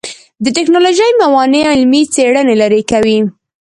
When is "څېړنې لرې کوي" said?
2.13-3.19